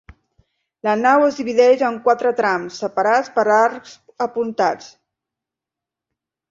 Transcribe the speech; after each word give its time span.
La 0.87 0.93
nau 1.01 1.25
es 1.25 1.37
divideix 1.41 1.83
amb 1.89 2.01
quatre 2.07 2.31
trams, 2.41 2.81
separats 2.85 3.33
per 3.37 3.45
arcs 3.61 3.95
apuntats. 4.29 4.93